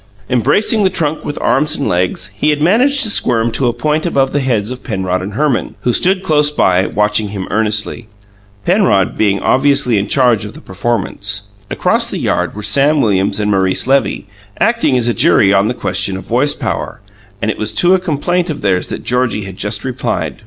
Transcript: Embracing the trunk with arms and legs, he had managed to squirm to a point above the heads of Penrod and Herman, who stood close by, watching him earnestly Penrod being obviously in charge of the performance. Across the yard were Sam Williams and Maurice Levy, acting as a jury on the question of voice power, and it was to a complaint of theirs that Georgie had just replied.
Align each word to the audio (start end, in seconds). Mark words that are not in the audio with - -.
Embracing 0.31 0.83
the 0.83 0.89
trunk 0.89 1.23
with 1.23 1.37
arms 1.39 1.75
and 1.75 1.87
legs, 1.87 2.29
he 2.33 2.49
had 2.49 2.59
managed 2.59 3.03
to 3.03 3.09
squirm 3.11 3.51
to 3.51 3.67
a 3.67 3.71
point 3.71 4.03
above 4.03 4.33
the 4.33 4.39
heads 4.39 4.71
of 4.71 4.83
Penrod 4.83 5.21
and 5.21 5.33
Herman, 5.35 5.75
who 5.81 5.93
stood 5.93 6.23
close 6.23 6.49
by, 6.49 6.87
watching 6.87 7.27
him 7.29 7.47
earnestly 7.51 8.07
Penrod 8.65 9.15
being 9.15 9.39
obviously 9.43 9.99
in 9.99 10.07
charge 10.07 10.43
of 10.43 10.55
the 10.55 10.59
performance. 10.59 11.49
Across 11.69 12.09
the 12.09 12.17
yard 12.17 12.55
were 12.55 12.63
Sam 12.63 12.99
Williams 12.99 13.39
and 13.39 13.51
Maurice 13.51 13.85
Levy, 13.85 14.25
acting 14.59 14.97
as 14.97 15.07
a 15.07 15.13
jury 15.13 15.53
on 15.53 15.67
the 15.67 15.75
question 15.75 16.17
of 16.17 16.25
voice 16.25 16.55
power, 16.55 16.99
and 17.39 17.51
it 17.51 17.59
was 17.59 17.71
to 17.75 17.93
a 17.93 17.99
complaint 17.99 18.49
of 18.49 18.61
theirs 18.61 18.87
that 18.87 19.03
Georgie 19.03 19.43
had 19.43 19.55
just 19.55 19.85
replied. 19.85 20.35